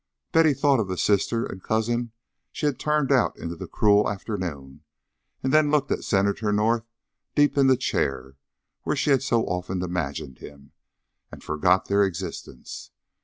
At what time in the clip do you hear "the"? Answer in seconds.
0.87-0.97, 3.55-3.67, 7.67-7.77